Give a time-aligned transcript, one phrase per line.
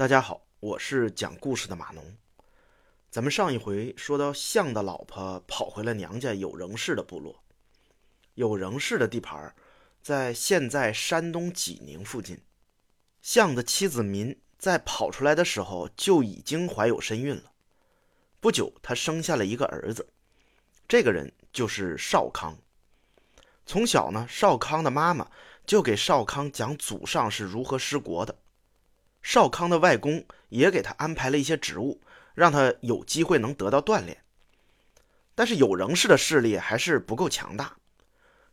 [0.00, 2.02] 大家好，我是讲故事的马农。
[3.10, 7.44] 咱们上一回说到，象的老婆跑回了娘家有仍氏的部落。
[8.32, 9.54] 有仍氏的地盘
[10.00, 12.40] 在现在山东济宁附近。
[13.20, 17.52] 象的妻子民在跑出来的时候就已经怀有身孕了。
[18.40, 20.08] 不久，她生下了一个儿子，
[20.88, 22.56] 这个人就是少康。
[23.66, 25.30] 从小呢，少康的妈妈
[25.66, 28.34] 就给少康讲祖上是如何失国的。
[29.22, 32.00] 少康的外公也给他安排了一些职务，
[32.34, 34.24] 让他有机会能得到锻炼。
[35.34, 37.76] 但是有仍氏的势力还是不够强大，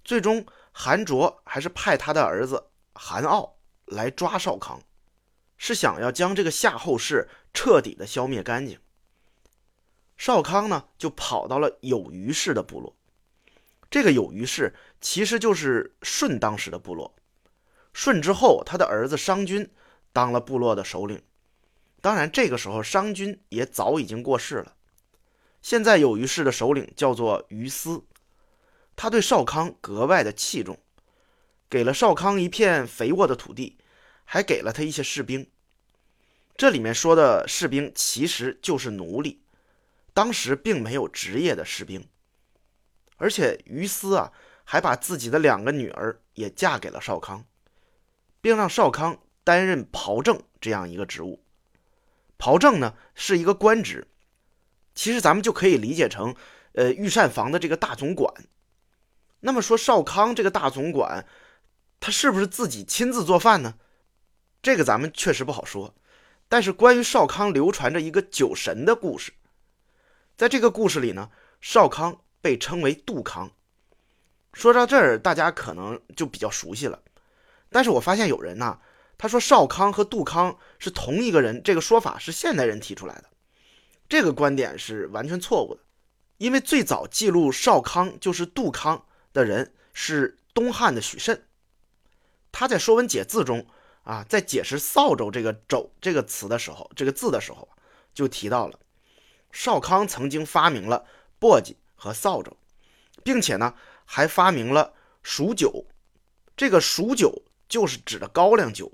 [0.03, 4.81] 最终韩卓还是派他的儿子韩傲来抓少康，
[5.57, 8.79] 是想要将这个夏后氏彻底的消灭干净。
[10.17, 12.95] 少康呢就跑到了有余氏的部落，
[13.89, 17.15] 这个有余氏其实就是舜当时的部落。
[17.93, 19.69] 舜之后，他的儿子商均。
[20.17, 21.21] 当了部落的首领，
[22.01, 24.75] 当然这个时候商君也早已经过世了。
[25.61, 28.03] 现在有余氏的首领叫做于思，
[28.95, 30.79] 他对少康格外的器重，
[31.69, 33.77] 给了少康一片肥沃的土地，
[34.25, 35.47] 还给了他一些士兵。
[36.55, 39.43] 这里面说的士兵其实就是奴隶，
[40.15, 42.03] 当时并没有职业的士兵。
[43.17, 47.45] 而且于思啊，还把自己的两个女儿也嫁给了少康，
[48.41, 49.19] 并让少康。
[49.47, 51.41] 担任袍正这样一个职务，
[52.37, 54.05] 袍正呢是一个官职，
[54.93, 56.35] 其实咱们就可以理解成，
[56.73, 58.33] 呃，御膳房的这个大总管。
[59.39, 61.25] 那么说少康这个大总管，
[62.01, 63.75] 他是不是自己亲自做饭呢？
[64.61, 65.95] 这个咱们确实不好说。
[66.49, 69.31] 但是关于少康流传着一个酒神的故事，
[70.35, 71.31] 在这个故事里呢，
[71.61, 73.49] 少康被称为杜康。
[74.51, 77.01] 说到这儿，大家可能就比较熟悉了。
[77.69, 78.77] 但是我发现有人呢。
[79.17, 83.25] 他说少康和杜康是同一个人，这个说法是现代人提出来的，
[84.07, 85.81] 这个观点是完全错误的，
[86.37, 91.47] 因为最早记录少康就是杜康的人是东汉的许慎，
[92.51, 93.65] 他在《说文解字》中
[94.03, 97.67] 啊，在解释扫帚这个“帚”这个词的时候，这个字的时候，
[98.13, 98.79] 就提到了
[99.51, 101.03] 少康曾经发明了
[101.39, 102.55] 簸箕和扫帚，
[103.23, 103.73] 并且呢
[104.05, 104.93] 还发明了
[105.23, 105.87] 蜀酒，
[106.55, 108.91] 这个蜀酒就是指的高粱酒。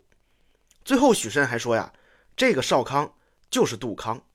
[0.86, 1.94] 最后，许慎还说呀，
[2.36, 3.16] 这个少康
[3.50, 4.26] 就是杜康。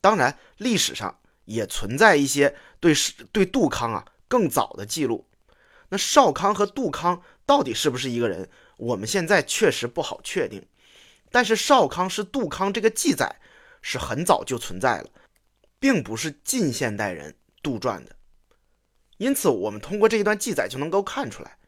[0.00, 2.94] 当然，历史上也存在一些对
[3.32, 5.28] 对杜康啊更早的记录。
[5.90, 8.48] 那少康和杜康到底是不是一个人？
[8.76, 10.66] 我们现在确实不好确定。
[11.30, 13.36] 但是少康是杜康这个记载
[13.82, 15.10] 是很早就存在了，
[15.78, 18.16] 并不是近现代人杜撰的。
[19.18, 21.58] 因此，我们通过这一段记载就能够看出来，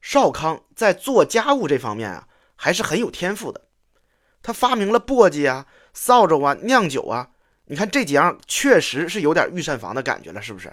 [0.00, 2.28] 少康在做家务这方面啊。
[2.64, 3.60] 还是很有天赋的，
[4.42, 7.28] 他发明了簸箕啊、扫帚啊、酿酒啊，
[7.66, 10.68] 你看这几样确实是有点御膳房的感觉了，是不是？《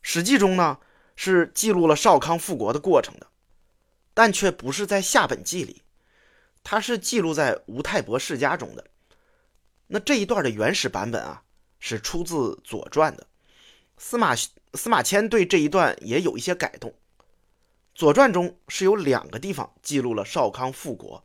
[0.00, 0.78] 史记》中呢
[1.14, 3.26] 是记录了少康复国的过程的，
[4.14, 5.82] 但却不是在下本纪里，
[6.64, 8.82] 它是记录在吴太伯世家中的。
[9.88, 11.42] 那这一段的原始版本啊
[11.80, 12.34] 是出自
[12.64, 13.26] 《左传》的，
[13.98, 16.90] 司马司马迁对这一段也有一些改动。
[17.96, 21.24] 《左传》中是有两个地方记录了少康复国，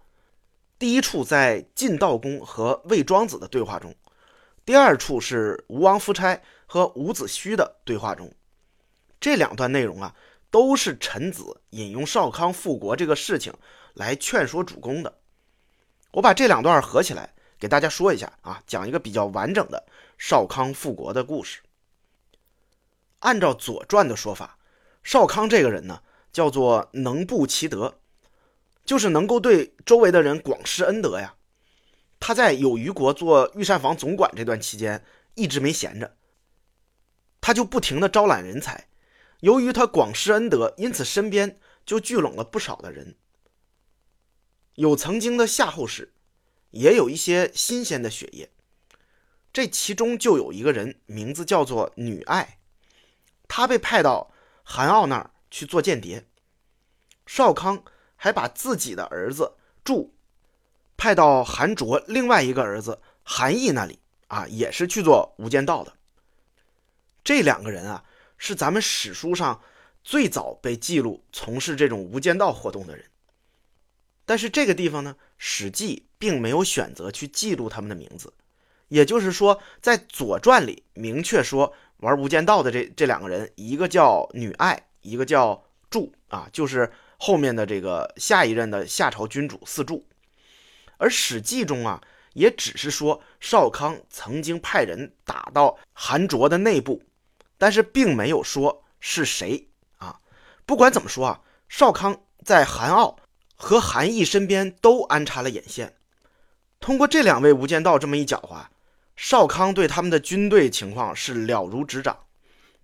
[0.80, 3.94] 第一处在晋悼公和魏庄子的对话中，
[4.64, 8.34] 第二处是吴王夫差和伍子胥的对话中。
[9.20, 10.16] 这两段内容啊，
[10.50, 13.54] 都是臣子引用少康复国这个事情
[13.96, 15.14] 来劝说主公的。
[16.12, 19.86] 我把这两段合起来给大家说一下啊，讲一个比较完整的
[20.18, 21.60] 少康复国的故事。
[23.20, 24.58] 按照《左传》的说法，
[25.04, 26.02] 少康这个人呢。
[26.32, 28.00] 叫做能布其德，
[28.86, 31.36] 就是能够对周围的人广施恩德呀。
[32.20, 35.04] 他在有虞国做御膳房总管这段期间，
[35.36, 36.16] 一直没闲着，
[37.42, 38.88] 他就不停的招揽人才。
[39.40, 43.16] 由于他广施恩德，因此身边就聚拢了不少的人，
[44.76, 46.14] 有曾经的夏后氏，
[46.70, 48.52] 也有一些新鲜的血液。
[49.52, 52.60] 这其中就有一个人，名字叫做女爱，
[53.48, 54.32] 她被派到
[54.64, 55.32] 韩傲那儿。
[55.52, 56.26] 去做间谍，
[57.28, 57.84] 少康
[58.16, 60.16] 还把自己的儿子祝
[60.98, 65.94] 派到韩卓另外一个儿子韩义那里啊，也是去做无间道的。
[67.24, 68.04] 这两个人啊，
[68.38, 69.62] 是咱们史书上
[70.04, 73.06] 最早被记录从事这种无间道活动的人。
[74.26, 78.34] 但是这个地方呢，《史记》并没有选择去记录他们的名字，
[78.88, 84.88] 也就是说，在《左传》里明确说玩无间道的这这两个人，一个叫女爱。
[85.02, 90.06] 一个叫祝啊，就是后面的这个下一任的夏朝君主四柱，
[90.98, 92.02] 而《史记》中啊，
[92.34, 97.04] 也只是说少康曾经派人打到韩卓的内部，
[97.58, 99.68] 但是并没有说是谁
[99.98, 100.20] 啊。
[100.66, 103.18] 不管怎么说啊，少康在韩傲
[103.56, 105.96] 和韩毅身边都安插了眼线。
[106.80, 108.70] 通过这两位无间道这么一搅和，
[109.16, 112.26] 少康对他们的军队情况是了如指掌。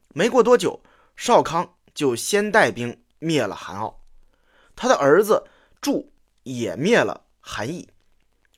[0.10, 0.82] 没过多久，
[1.16, 4.04] 少康就先带兵灭了韩傲，
[4.76, 5.48] 他的儿子
[5.82, 6.14] 祝
[6.44, 7.90] 也灭了韩义。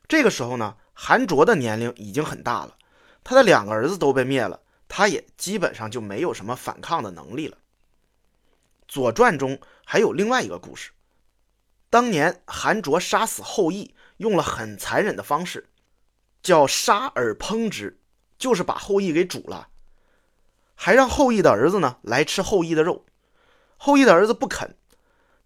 [0.10, 2.76] 这个时候呢，韩卓的年龄已经很大了，
[3.24, 4.60] 他的两个儿子都被灭了，
[4.90, 7.56] 他也基本上就没有什么反抗的能力了。
[8.90, 10.92] 《左传》中还有另外一个故事，
[11.90, 15.70] 当年韩卓杀死后羿，用了很残忍的方式，
[16.44, 18.02] 叫杀而烹之，
[18.38, 19.70] 就是把后羿给煮了，
[20.76, 23.06] 还让后羿的儿子呢来吃后羿的肉，
[23.80, 24.76] 后羿的儿子不肯，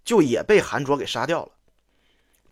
[0.03, 1.53] 就也被韩卓给杀掉了。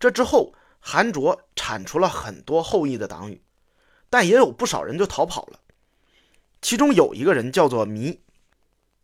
[0.00, 0.54] 这之后。
[0.84, 3.40] 韩卓铲除了很多后羿的党羽，
[4.10, 5.60] 但也有不少人就逃跑了。
[6.60, 8.18] 其中有一个人叫做弥，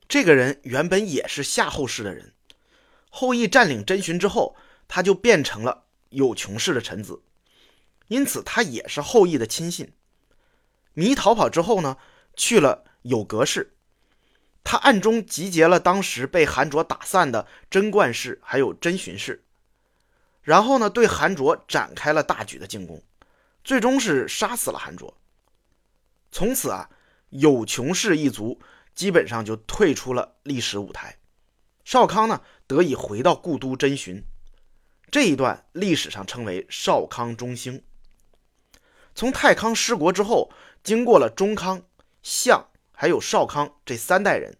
[0.08, 2.34] 这个人原本也是夏后氏的人。
[3.10, 4.56] 后羿占领真寻之后，
[4.88, 7.22] 他就变成了有穷氏的臣子，
[8.08, 9.92] 因此他也是后羿的亲信。
[10.94, 11.96] 弥逃跑之后呢，
[12.34, 13.76] 去了有格氏，
[14.70, 19.42] 他暗中集结了当时被韩卓打散的贞观氏还有真寻氏。
[20.42, 23.02] 然后呢，对韩卓展开了大举的进攻，
[23.64, 25.16] 最终是杀死了韩卓。
[26.30, 26.90] 从此啊，
[27.30, 28.60] 有穷氏一族
[28.94, 31.16] 基本上就退出了历史舞台。
[31.86, 34.22] 少康呢，得以回到故都真寻。
[35.10, 37.82] 这一段历史上称为少康中兴。
[39.14, 40.52] 从太康失国之后，
[40.84, 41.80] 经过了中康、
[42.22, 42.67] 相
[43.00, 44.58] 还有少康这三代人，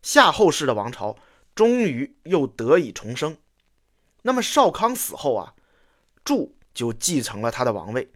[0.00, 1.16] 夏后氏的王朝
[1.52, 3.38] 终于又得以重生。
[4.22, 5.54] 那么少康死后啊，
[6.24, 8.12] 祝就继承了他的王位。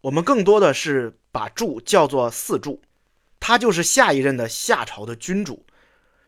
[0.00, 2.80] 我们更多的是把祝叫做四柱，
[3.38, 5.66] 他就是下一任的夏朝的君主。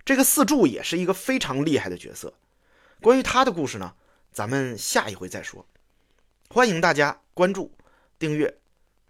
[0.04, 2.34] 这个四柱也是一个非常厉害的角色。
[3.00, 3.94] 关于他的故事呢，
[4.30, 5.66] 咱们下一回再说。
[6.50, 7.72] 欢迎大家关注、
[8.18, 8.58] 订阅、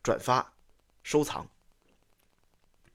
[0.05, 0.53] 转发、
[1.03, 1.51] 收藏。